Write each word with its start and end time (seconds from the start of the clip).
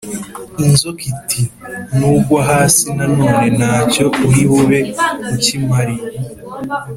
inzoka 0.65 1.03
iti 1.13 1.41
«nugwa 1.97 2.39
hasi 2.49 2.85
nanone 2.97 3.45
nta 3.57 3.75
cyo 3.93 4.05
uri 4.27 4.43
bube 4.49 4.79
ukimariye 5.33 6.07